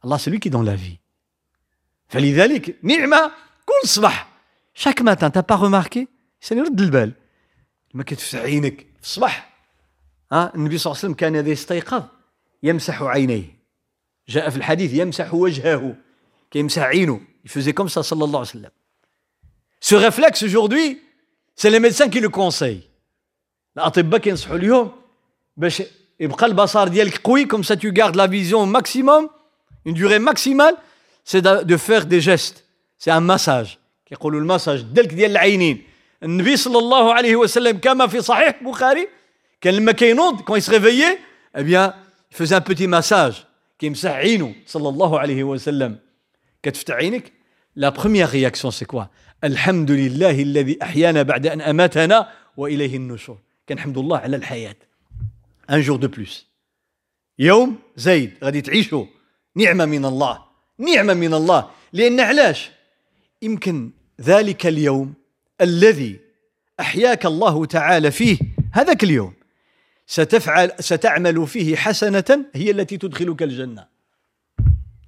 [0.06, 0.78] الله celui qui dans la
[2.08, 3.32] فلذلك نعمة
[3.66, 4.28] كل صباح.
[4.74, 5.84] شاك ماتان تا با
[6.42, 7.12] سني رد البال
[7.94, 9.54] ما كتفتح عينك في الصباح.
[10.32, 12.04] ها النبي صلى الله عليه وسلم كان إذا استيقظ.
[12.64, 13.60] يمسح عينيه.
[14.30, 15.96] جاء في الحديث يمسح وجهه.
[16.52, 17.22] كيمسح عينه.
[17.48, 18.72] Comme ça صلى الله عليه وسلم.
[19.90, 20.88] Ce réflexe aujourd'hui
[21.56, 22.84] c'est les médecins qui le conseillent.
[23.78, 24.92] الاطباء كينصحوا اليوم
[25.58, 25.84] باش
[26.20, 29.30] يبقى البصر ديالك قوي comme ça tu gardes la vision maximum
[29.86, 30.76] une durée maximale
[31.24, 32.66] c'est de faire des gestes.
[32.98, 33.78] C'est un massage.
[34.06, 35.84] كيقولوا المساج دلك ديال العينين
[36.24, 39.08] النبي صلى الله عليه وسلم كما في صحيح البخاري
[39.62, 41.18] كان لما كينوض quand il se réveillait
[41.58, 41.94] eh bien
[42.32, 43.36] il faisait un petit massage
[43.80, 46.00] كيمسح عينه صلى الله عليه وسلم
[46.64, 47.32] كتفتح عينك
[47.76, 49.04] la première réaction c'est quoi
[49.44, 53.38] الحمد لله الذي أحيانا بعد ان اماتنا واليه النشور
[53.70, 54.76] كنحمد الله على الحياة
[55.70, 56.48] un jour de plus
[57.40, 59.06] يوم زايد غادي تعيشوا
[59.56, 60.46] نعمه من الله
[60.78, 62.72] نعمه من الله لأن علاش
[63.42, 65.14] يمكن ذلك اليوم
[65.62, 66.20] الذي
[66.80, 68.38] احياك الله تعالى فيه
[68.72, 69.34] هذاك اليوم
[70.08, 73.96] ستفعل ستعمل فيه حسنة هي التي تدخلك الجنة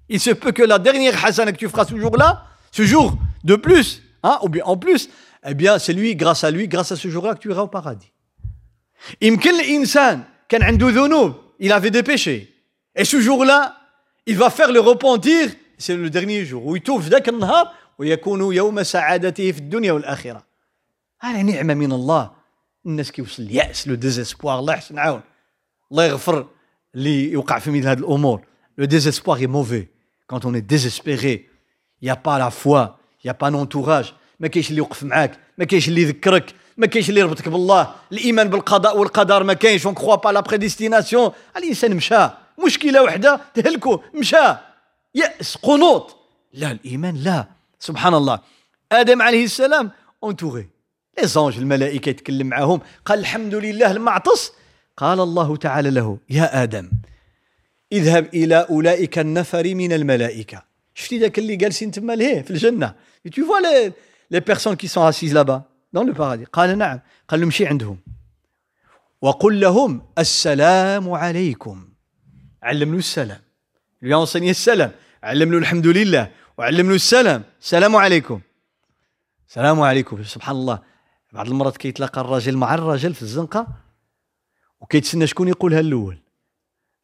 [0.09, 3.57] Il se peut que la dernière hasana que tu feras ce jour-là, ce jour de
[3.57, 5.09] plus, hein, ou bien en plus,
[5.45, 7.67] eh bien c'est lui, grâce à lui, grâce à ce jour-là que tu iras au
[7.67, 8.11] paradis.
[9.21, 12.53] يمكن الإنسان كان عنده ذنوب, il avait des péchés.
[12.95, 13.77] Et ce jour-là,
[14.25, 18.53] il va faire le repentir, c'est le dernier jour, où il توفى ذاك النهار ويكون
[18.53, 20.43] يوم سعادته في الدنيا والآخرة.
[21.19, 22.31] هذه نعمة من الله
[22.85, 25.21] الناس كيوصل الياس le désespoir الله يحسن العون
[25.91, 26.47] الله يغفر
[26.95, 28.45] اللي يوقع في مثل هذه الأمور
[28.77, 29.87] le désespoir est mauvais
[30.27, 31.47] quand on désespère
[32.01, 32.85] y a pas la foi
[33.27, 37.09] y a pas l'entourage ما كاينش اللي يوقف معاك ما كاينش اللي يذكرك ما كاينش
[37.09, 37.95] اللي يربطك بالله.
[38.11, 42.29] الإيمان بالقضاء والقدر ما كاينش on croit pas la prédestination الإنسان مشى
[42.65, 44.55] مشكلة وحدة تهلكو مشى.
[45.15, 46.15] يأس قنوط.
[46.53, 47.47] لا الإيمان لا.
[47.79, 48.39] سبحان الله.
[48.91, 49.91] آدم عليه السلام
[50.23, 50.69] entouré
[51.19, 54.51] les anges الملائكة يتكلم معاهم قال الحمد لله المعطس.
[54.97, 56.91] قال الله تعالى له يا آدم
[57.91, 60.66] اذهب إلى أولئك النفر من الملائكة.
[60.97, 62.95] شفتي ذاك اللي جالسين تما لهيه في الجنه
[63.29, 63.91] tu vois les
[64.33, 65.61] les personnes qui sont assises là-bas
[65.93, 66.45] dans le paradis.
[66.53, 67.97] قال نعم قال له امشي عندهم
[69.21, 71.89] وقل لهم السلام عليكم.
[72.63, 73.41] علم له السلام
[74.03, 74.91] a enseigné السلام
[75.23, 76.31] علم له الحمد لله.
[76.57, 77.43] وعلم له السلام.
[77.61, 78.41] السلام عليكم.
[79.47, 80.23] السلام عليكم.
[80.23, 80.79] سبحان الله.
[81.33, 83.67] بعض المرات كيتلاقى الراجل مع الراجل في الزنقة
[84.79, 86.17] وكيتسنى شكون يقولها الأول.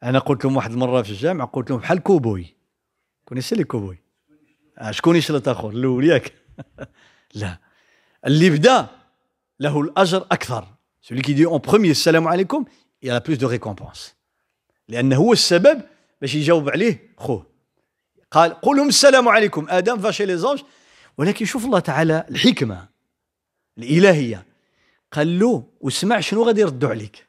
[0.02, 2.56] أنا قلت لهم واحد المره في الجامع قلت لهم بحال كوبوي.
[3.24, 3.98] كونيسي لي كوبوي.
[4.78, 6.32] آه شكون يشلط اخر الأول ياك.
[7.34, 7.58] لا.
[8.26, 8.88] اللي بدا
[9.60, 10.66] له الأجر أكثر.
[11.00, 12.64] Celui qui dit en السلام عليكم
[13.02, 14.14] il a plus de récompense.
[14.88, 15.82] لأنه هو السبب
[16.20, 17.46] باش يجاوب عليه خوه.
[18.30, 19.66] قال قول لهم السلام عليكم.
[19.68, 20.62] آدم فاشي لي زونج
[21.18, 22.88] ولكن شوف الله تعالى الحكمة
[23.78, 24.46] الإلهية.
[25.12, 27.26] قال له واسمع شنو غادي يردوا عليك.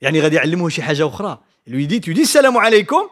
[0.00, 1.42] يعني غادي يعلمه شي حاجة أخرى.
[1.68, 3.08] Lui dit tu dis السلام عليكم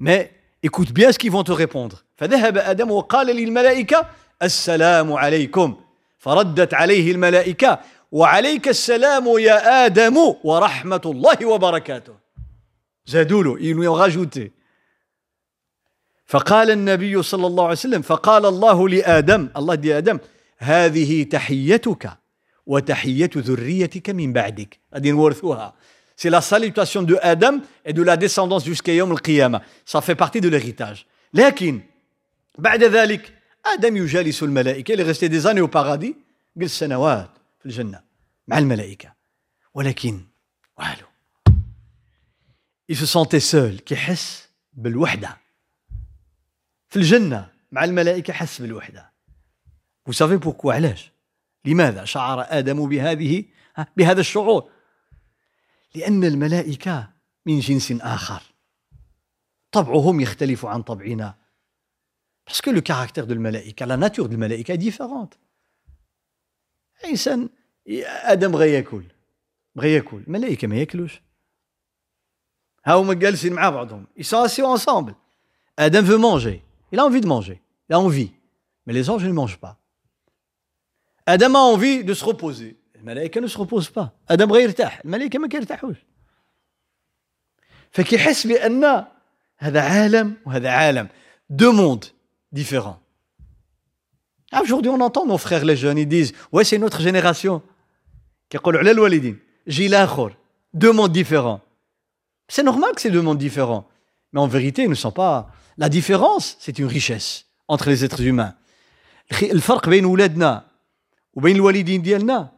[0.00, 2.04] mais écoute bien ce qu'ils vont te répondre.
[2.16, 4.06] فذهب آدم وقال للملائكه
[4.42, 5.76] السلام عليكم.
[6.18, 7.80] فردت عليه الملائكه
[8.12, 12.14] وعليك السلام يا آدم ورحمه الله وبركاته.
[13.06, 14.50] زادوا ils lui ont rajouté.
[16.26, 20.18] فقال النبي صلى الله عليه وسلم فقال الله لآدم الله دي آدم
[20.58, 22.10] هذه تحيتك
[22.66, 24.80] وتحية ذريتك من بعدك.
[24.94, 25.74] غادي نورثوها.
[26.15, 29.61] C'est la salutation de Adam et de la descendance jusqu'à Yom al-Qiyamah.
[29.85, 31.05] Ça fait partie de l'héritage.
[31.33, 31.81] لكن
[32.57, 33.33] بعد ذلك
[33.65, 34.93] آدم يجالس الملائكة.
[34.93, 36.15] Il est resté des années au paradis.
[36.57, 38.01] جلس سنوات في الجنة
[38.47, 39.13] مع الملائكة.
[39.73, 40.21] ولكن
[40.77, 41.07] والو.
[42.91, 43.81] Il se sentait seul.
[43.85, 45.37] كيحس بالوحدة.
[46.89, 49.11] في الجنة مع الملائكة حس بالوحدة.
[50.09, 51.11] Vous savez pourquoi علاش؟
[51.65, 53.45] لماذا شعر آدم بهذه
[53.97, 54.69] بهذا الشعور؟
[55.95, 57.09] لأن الملائكة
[57.45, 58.41] من جنس آخر
[59.71, 61.35] طبعهم يختلف عن طبعنا
[62.49, 65.37] parce que le caractère de الملائكة la nature de الملائكة est différente
[67.05, 67.49] إنسان
[68.23, 69.03] آدم بغى ياكل
[69.75, 71.21] بغى ياكل الملائكة ما ياكلوش
[72.85, 75.15] ها هما جالسين مع بعضهم ils sont assis ensemble
[75.77, 78.31] Adam veut manger il a envie de manger il a envie
[78.85, 79.79] mais les anges ne mangent pas
[81.25, 85.39] Adam a envie de se reposer الملائكه ne se repose pas ادم غير يرتاح الملائكه
[85.39, 85.97] ما كيرتاحوش
[87.91, 89.05] فكيحس بان
[89.57, 91.07] هذا عالم وهذا عالم
[91.49, 92.05] دو موند
[92.51, 92.95] ديفيرون
[94.51, 97.61] Aujourd'hui, on entend nos frères les jeunes, ils disent Ouais, c'est notre génération.
[98.49, 100.35] كيقولوا على الوالدين جيل آخر
[100.73, 101.61] deux mondes différents.
[102.47, 103.87] C'est normal que c'est deux mondes différents.
[104.33, 105.51] Mais en vérité, ils ne sont pas.
[105.77, 108.55] La différence, c'est une richesse entre les êtres humains.
[109.41, 110.65] الفرق بين ولادنا
[111.33, 112.51] وبين الوالدين ديالنا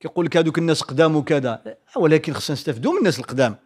[0.00, 3.56] كيقول لك هذوك الناس قدام وكذا ولكن خصنا نستافدوا من الناس القدام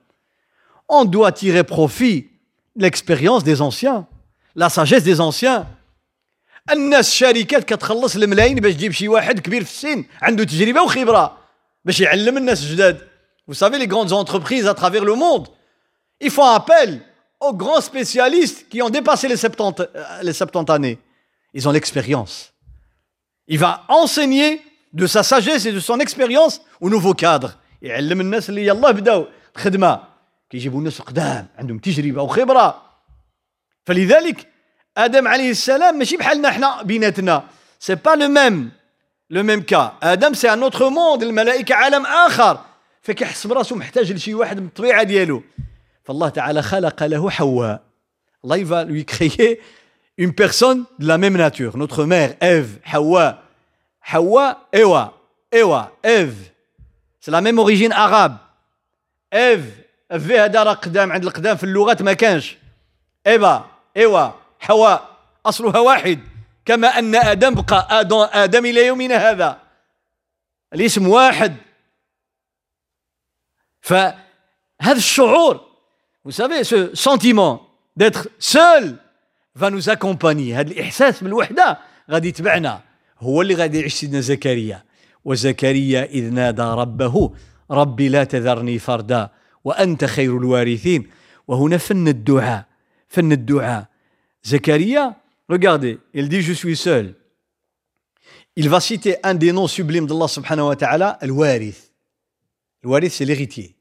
[0.92, 2.30] on doit tirer profit
[2.76, 4.06] de l'expérience des anciens
[4.56, 5.66] la sagesse des anciens
[6.70, 11.38] الناس شركات كتخلص الملايين باش تجيب شي واحد كبير في السن عنده تجربه وخبره
[11.85, 13.11] باش يعلم الناس الجداد
[13.50, 15.48] Vous savez, les grandes entreprises à travers le monde,
[16.20, 17.00] ils font appel
[17.40, 19.88] aux grands spécialistes qui ont dépassé les 70,
[20.22, 20.98] les 70 années.
[21.52, 22.52] Ils ont l'expérience.
[23.48, 24.62] Il va enseigner
[25.08, 27.58] sagesse et de son expérience au nouveau cadre.
[27.81, 29.99] يعلم الناس اللي يلاه بداو الخدمة.
[30.49, 32.81] كيجيبوا الناس القدام عندهم تجربة وخبرة.
[33.86, 34.47] فلذلك
[34.97, 37.43] آدم عليه السلام ماشي بحالنا إحنا بيناتنا.
[37.79, 38.71] سي با لو ميم
[39.29, 42.60] le même qu'Adam c'est un autre monde الملائكة عالم آخر.
[43.01, 45.43] فكيحس براسو محتاج لشي واحد من الطبيعه ديالو.
[46.03, 47.84] فالله تعالى خلق له حواء.
[48.43, 49.60] الله il va lui créer
[50.21, 51.77] une personne de la même nature.
[51.77, 53.44] Notre mère Ève Hawa
[54.11, 55.13] Hawa, Ewa.
[55.51, 56.51] Ewa, Eve.
[57.19, 58.37] C'est la même origine arabe.
[59.31, 59.71] Eve.
[60.11, 62.57] فيها دار قدام عند القدام في اللغات ما كانش
[63.27, 63.65] إيبا
[63.97, 66.19] إيوا حواء أصلها واحد
[66.65, 69.59] كما أن آدم بقى آدم آدم إلى يومنا هذا
[70.73, 71.55] الاسم واحد
[73.81, 74.21] فهذا
[74.97, 75.65] الشعور
[76.23, 78.97] vous savez ce sentiment d'être seul
[79.55, 81.79] va nous accompagner هذا الإحساس بالوحدة
[82.11, 82.81] غادي يتبعنا
[83.19, 84.84] هو اللي غادي يعيش سيدنا زكريا.
[85.25, 87.34] وزكريا إذ نادى ربه
[87.71, 89.32] ربي لا تذرني فردا
[89.63, 91.10] وأنت خير الوارثين.
[91.47, 92.65] وهنا فن الدعاء
[93.08, 93.88] فن الدعاء.
[94.43, 95.15] زكريا
[95.51, 97.15] regardez il dit je suis seul.
[98.56, 101.80] Il va citer un des noms sublimes d'Allah subhanahu wa ta'ala الوارث
[102.84, 103.75] الوارث c'est l'héritier.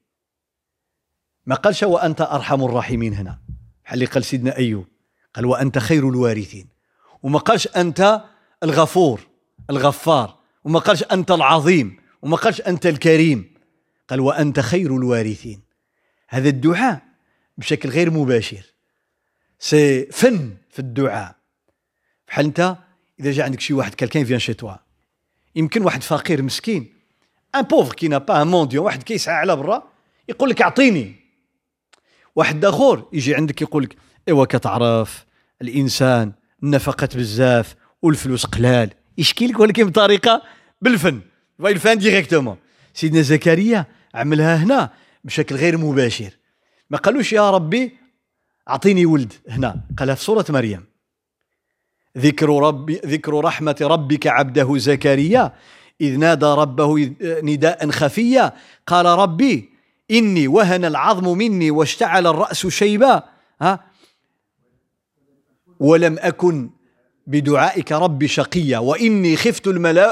[1.47, 3.38] ما قالش وأنت أرحم الراحمين هنا
[3.85, 4.87] بحال اللي قال سيدنا أيوب
[5.35, 6.66] قال وأنت خير الوارثين
[7.23, 8.25] وما قالش أنت
[8.64, 9.20] الغفور
[9.70, 10.38] الغفار.
[10.64, 13.55] وما قالش أنت العظيم وما قالش أنت الكريم.
[14.09, 15.61] قال وأنت خير الوارثين.
[16.29, 17.03] هذا الدعاء
[17.59, 18.62] بشكل غير مباشر.
[19.59, 21.37] c'est فن في الدعاء.
[22.29, 22.77] بحال أنت
[23.20, 24.74] إذا جا عندك شي واحد quelqu'un vient chez toi.
[25.57, 26.94] يمكن واحد فقير مسكين
[27.55, 29.83] un pauvre qui passe un mendiant واحد كيسعى على برا
[30.29, 31.16] يقول لك أعطيني.
[32.37, 33.96] واحد آخر يجي عندك يقول لك
[34.29, 35.27] إيوا كتعرف
[35.62, 37.74] الإنسان نفقت بزاف
[38.05, 38.90] والفلوس قلال.
[39.19, 40.43] يشكي لك ولكن بطريقه
[40.83, 41.21] بالفن.
[41.61, 42.57] الفن ديريكتومون.
[42.95, 44.90] سيدنا زكريا عملها هنا
[45.25, 46.31] بشكل غير مباشر.
[46.90, 47.97] ما قالوش يا ربي
[48.69, 49.81] أعطيني ولد هنا.
[49.99, 50.85] قالها في سورة مريم.
[52.19, 55.53] ذكر ربي ذكر رحمة ربك عبده زكريا.
[56.01, 58.53] إذ نادى ربه نداء خفيا.
[58.87, 59.71] قال ربي
[60.11, 63.23] إني وهن العظم مني واشتعل الرأس شيبا.
[63.62, 63.85] ها؟
[65.81, 66.71] ولم أكن
[67.26, 69.66] بدعائك رب شقيا وإني خفت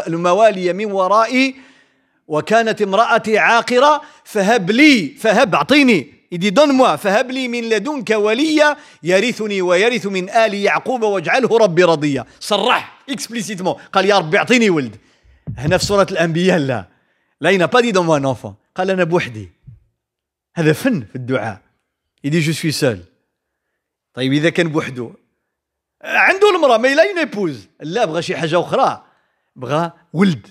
[0.06, 1.54] الموالي من ورائي
[2.28, 8.76] وكانت امرأتي عاقرة فهب لي فهب أعطيني il dit donne فهب لي من لدنك وليا
[9.02, 12.24] يرثني ويرث من آل يعقوب واجعله ربي رضيا.
[12.40, 14.96] صرح explicitement قال يا ربي أعطيني ولد.
[15.58, 16.88] هنا في سورة الأنبياء لا.
[17.40, 19.48] l'a pas dit donne-moi un enfant قال أنا بوحدي.
[20.56, 21.60] هذا فن في الدعاء.
[22.24, 22.98] Dit je suis seul.
[24.14, 25.10] طيب إذا كان بوحده
[26.02, 29.04] عنده المرأة mais l'a une épouse لا بغى شي حاجة أخرى.
[29.56, 30.46] بغى ولد.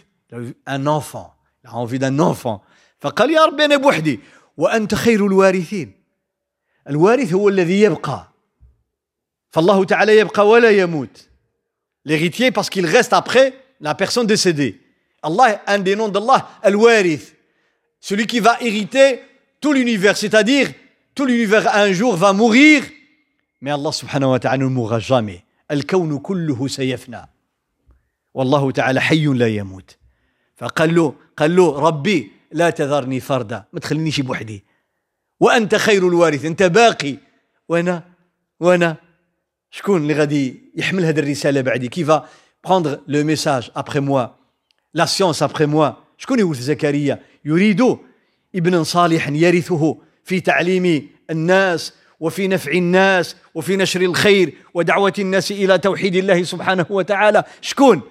[0.67, 1.25] un enfant
[1.63, 2.59] l'a envie d'un enfant
[2.99, 4.19] فقال يا ربي أنا بوحدي.
[4.57, 6.03] وأنت خير الوارثين.
[6.89, 8.31] الوارث هو الذي يبقى.
[9.49, 11.27] فالله تعالى يبقى ولا يموت.
[12.05, 14.81] l'héritier parce qu'il reste après la personne décédée
[15.25, 17.31] الله un des noms الله الوارث
[18.01, 19.19] celui qui va hériter
[19.61, 20.71] tout l'univers c'est-à-dire
[21.15, 23.00] tout l'univers un jour va mourir
[23.61, 23.71] mais
[24.39, 27.29] تعالى ne mourra jamais الكون كله سيفنى
[28.33, 29.97] والله تعالى حي لا يموت
[30.55, 34.63] فقال له قال له ربي لا تذرني فردا ما تخلينيش بوحدي
[35.39, 37.17] وانت خير الوارث انت باقي
[37.69, 38.03] وأنا
[38.59, 38.97] وأنا
[39.71, 42.11] شكون اللي غادي يحمل هذه الرساله بعدي كيف
[42.67, 44.37] prendre le message après moi?
[44.93, 45.97] La science après moi?
[46.17, 47.97] شكون يورث زكريا يريد
[48.55, 55.77] ابنا صالحا يرثه في تعليم الناس وفي نفع الناس وفي نشر الخير ودعوة الناس إلى
[55.77, 57.43] توحيد الله سبحانه وتعالى.
[57.61, 58.01] شكون؟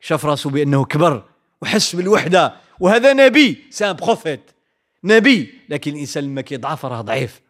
[0.00, 1.24] شاف راسه بأنه كبر
[1.62, 2.54] وحس بالوحدة.
[2.80, 3.64] وهذا نبي.
[3.70, 4.40] سان بروفيت
[5.04, 5.54] نبي.
[5.68, 7.40] لكن الإنسان لما كيضعف راه ضعيف.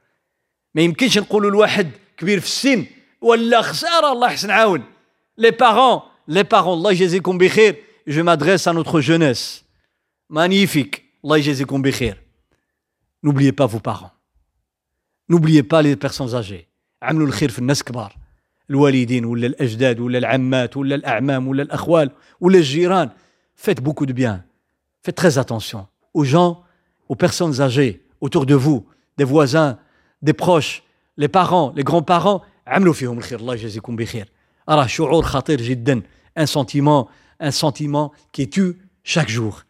[0.74, 2.86] ما يمكنش نقولوا الواحد كبير في السن
[3.20, 4.12] ولا خسارة.
[4.12, 4.84] الله يحسن عاون.
[5.38, 7.76] لي بارون لي بارون الله يجازيكم بخير.
[8.08, 9.64] جو مادريس à notre jeunesse.
[10.32, 11.00] Magnifique.
[11.24, 12.16] الله يجازيكم بخير.
[13.24, 14.15] N'oubliez pas vos parents.
[15.29, 16.67] n'oubliez pas les personnes âgées
[17.01, 18.15] عملوا الخير في الناس كبار
[18.69, 23.09] الوالدين ولا الاجداد ولا العمات ولا الاعمام ولا الاخوال ولا الجيران
[23.55, 24.43] faites beaucoup de bien
[25.05, 26.63] faites très attention aux gens
[27.09, 28.85] aux personnes âgées autour de vous
[29.17, 29.77] des voisins
[30.21, 30.83] des proches
[31.17, 34.29] les parents les grands-parents عملوا فيهم الخير الله يجازيكم بخير
[34.69, 36.01] راه شعور خطير جدا
[36.39, 39.63] un sentiment un sentiment qui tue chaque jour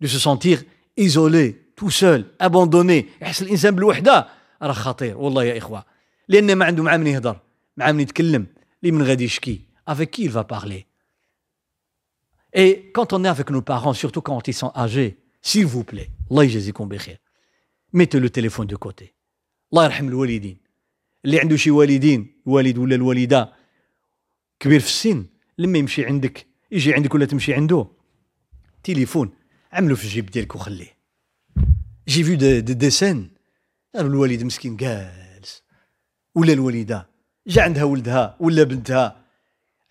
[0.00, 0.62] de se sentir
[0.96, 4.26] isolé tout seul abandonné يحس الانسان بالوحده
[4.61, 5.85] راه خطير والله يا إخوة.
[6.27, 7.39] لأن ما عنده مع من يهضر
[7.77, 8.47] مع من يتكلم
[8.83, 9.69] لي من غادي يشكي.
[10.19, 10.85] Il va parler
[12.53, 16.09] et quand on est avec nos parents surtout quand ils sont âgés s'il vous plaît
[16.31, 17.17] الله يجازيكم بخير
[17.93, 19.15] mettez le téléphone de côté.
[19.73, 20.57] الله يرحم الوالدين
[21.25, 23.53] اللي عنده شي والدين الوالد ولا الوالدة
[24.59, 25.25] كبير في السن
[25.57, 27.87] لما يمشي عندك يجي عندك ولا تمشي عنده
[28.83, 29.31] تليفون
[29.71, 30.97] عملو في الجيب ديالك وخليه.
[32.07, 33.31] j'ai vu des, des dessins
[33.95, 35.63] الوالد مسكين جالس.
[36.35, 37.07] ولا الوالدة
[37.47, 39.15] جا عندها ولدها ولا بنتها.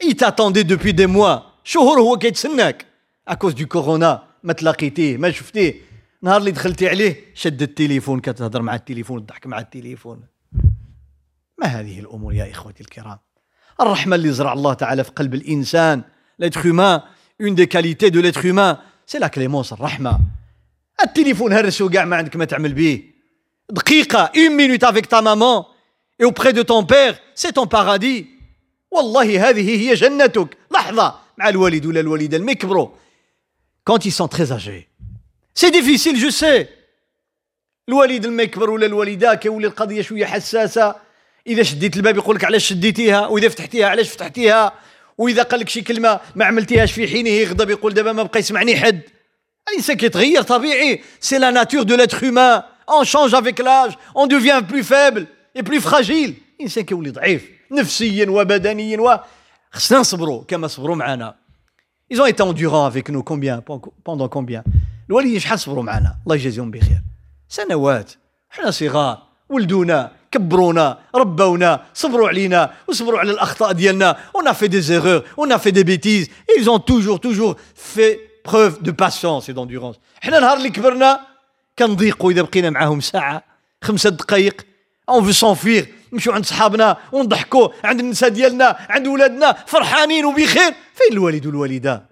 [0.03, 2.87] il t'attendait depuis des mois شهور هو كيتسناك.
[3.29, 5.75] اكوز دو كورونا ما تلاقيتيه ما شفتيه.
[6.23, 10.21] نهار اللي دخلتي عليه شد التليفون كتهضر مع التليفون تضحك مع التليفون.
[11.59, 13.19] ما هذه الأمور يا إخوتي الكرام؟
[13.81, 16.03] الرحمة اللي زرع الله تعالى في قلب الإنسان.
[16.43, 17.03] L'être humain
[17.41, 20.21] une des qualités de l'être humain c'est la clémence الرحمة.
[21.03, 23.18] التليفون هرسو كاع ما عندك ما تعمل به.
[23.71, 25.69] دقيقة une minute avec ta maman
[26.19, 28.27] et auprès de ton père c'est ton paradis.
[28.91, 30.57] والله هذه هي جنتك.
[30.71, 31.15] لحظة.
[31.39, 32.89] مع الوالد ولا الوالدة لما يكبروا
[33.85, 34.89] quand ils sont très âgés.
[35.55, 36.69] C'est difficile je sais.
[37.89, 40.95] الوالد لما يكبر ولا الوالدة كيولي القضية شوية حساسة.
[41.47, 44.73] إذا شديت الباب يقول لك علاش شديتيها وإذا فتحتيها علاش فتحتيها.
[45.19, 48.77] وإذا قال لك شي كلمة ما عملتيهاش في حينه يغضب يقول دابا ما بقى يسمعني
[48.77, 49.01] حد.
[49.69, 51.03] الانسان كيتغير طبيعي.
[51.21, 55.63] c'est la nature de l'être humain on change avec l'âge on devient plus faible اي
[55.63, 59.19] بلو فراجيل الانسان كيولي ضعيف نفسيا وبدنيا و
[59.73, 61.35] خصنا نصبروا كما صبروا معنا
[62.11, 63.63] ils ont été endurants avec nous combien
[64.05, 64.63] pendant combien?
[65.09, 67.03] الوالدين شحال صبروا معنا الله يجازيهم بخير
[67.49, 68.13] سنوات
[68.51, 74.93] حنا صغار ولدونا كبرونا ربونا صبروا علينا وصبروا على الاخطاء ديالنا on a fait des
[74.93, 79.53] erreurs on a fait des bêtises ils ont toujours toujours fait preuve de patience et
[79.53, 79.97] d'endurance.
[80.21, 81.21] حنا نهار اللي كبرنا
[81.79, 83.45] كنضيقوا اذا بقينا معاهم ساعة
[83.83, 84.67] خمسة دقائق
[85.09, 90.75] on veut s'enfuir نمشيو عند صحابنا ونضحكوا عند النساء ديالنا عند ولادنا فرحانين وبخير.
[90.95, 92.07] فين الوالد والوالدة؟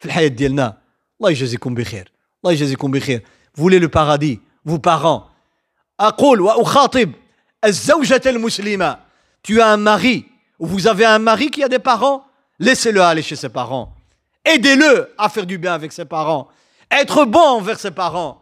[0.00, 0.78] في الحياة ديالنا.
[1.20, 2.12] الله يجازيكم بخير.
[2.44, 3.22] الله يجازيكم بخير.
[3.54, 5.20] voulez le paradis vos parents
[6.00, 7.12] أقول وأخاطب
[7.64, 8.98] الزوجة المسلمة.
[9.42, 10.26] Tu as un mari.
[10.58, 12.24] Ou vous avez un mari qui a des parents?
[12.60, 13.92] Laissez-le aller chez ses parents.
[14.44, 16.48] Aidez-le à faire du bien avec ses parents.
[16.90, 18.41] Être bon envers ses parents.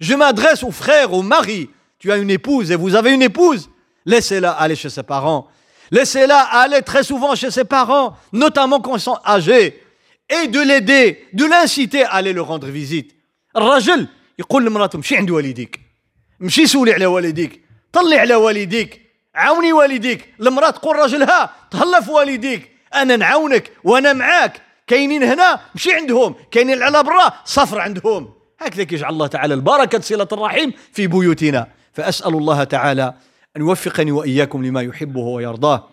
[0.00, 1.68] je m'adresse aux frères aux maris
[1.98, 3.70] tu as une épouse et vous avez une épouse
[4.06, 5.48] laissez-la aller chez ses parents
[5.90, 9.82] laissez-la aller très souvent chez ses parents notamment quand ils sont âgés
[10.28, 13.16] et de l'aider de l'inciter à aller le rendre visite
[13.56, 15.80] الرجل يقول لمراته مشي عند والديك
[16.40, 19.00] مشي سولي على والديك طلي على والديك
[19.34, 25.92] عاوني والديك المراه تقول راجلها تهلا في والديك انا نعاونك وانا معاك كاينين هنا مشي
[25.92, 31.67] عندهم كاينين على برا صفر عندهم هكذا يجعل الله تعالى البركة صلة الرحم في بيوتنا.
[31.93, 33.13] فأسأل الله تعالى
[33.57, 35.87] أن يوفقني وإياكم لما يحبه ويرضاه.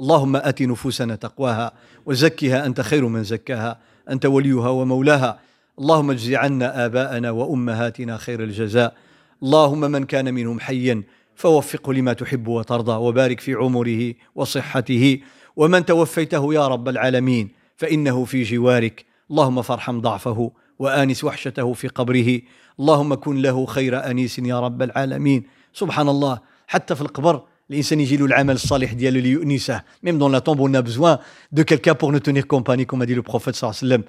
[0.00, 1.72] اللهم آت نفوسنا تقواها
[2.06, 3.78] وزكها أنت خير من زكاها
[4.10, 5.40] أنت وليها ومولاها.
[5.78, 8.94] اللهم اجز عنا آباءنا وأمهاتنا خير الجزاء.
[9.42, 11.02] اللهم من كان منهم حيا
[11.34, 15.20] فوفقه لما تحب وترضى وبارك في عمره وصحته.
[15.56, 19.04] ومن توفيته يا رب العالمين فإنه في جوارك.
[19.30, 20.50] اللهم فارحم ضعفه
[20.80, 22.40] وآنس وحشته في قبره.
[22.80, 25.40] اللهم كن له خير أنيس يا رب العالمين.
[25.80, 26.34] سبحان الله
[26.72, 29.82] حتى في القبر الإنسان يجي له العمل الصالح ديالو ليؤنسه.
[30.02, 31.18] même dans la tombe on
[31.52, 34.02] de quelqu'un pour nous tenir compagnie comme a dit le prophète صلى الله عليه وسلم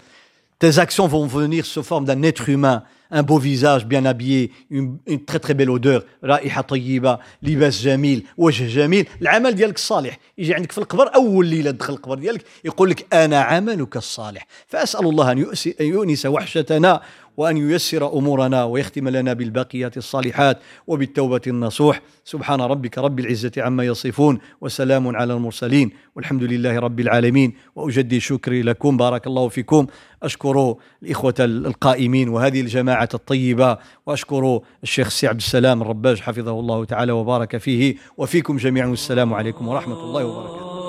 [0.62, 4.99] tes actions vont venir sous forme d'un être humain un beau visage bien habillé une,
[5.07, 6.03] une très très belle odeur.
[6.24, 11.72] رائحه طيبه لباس جميل وجه جميل العمل ديالك الصالح يجي عندك في القبر اول ليله
[11.72, 15.45] تدخل القبر ديالك يقول لك أنا عملك الصالح فاسال الله ان
[15.80, 17.01] يؤنس وحشتنا
[17.38, 22.01] وأن ييسر أمورنا ويختم لنا بالباقيات الصالحات وبالتوبة النصوح.
[22.25, 25.91] سبحان ربك رب العزة عما يصفون وسلام على المرسلين.
[26.15, 27.53] والحمد لله رب العالمين.
[27.75, 28.97] وأجدي شكري لكم.
[28.97, 29.88] بارك الله فيكم.
[30.23, 33.77] أشكر الإخوة القائمين وهذه الجماعة الطيبة.
[34.05, 37.95] وأشكر الشيخ سي عبد السلام الرباج حفظه الله تعالى وبارك فيه.
[38.17, 38.88] وفيكم جميعا.
[38.88, 40.80] والسلام عليكم ورحمة الله وبركاته.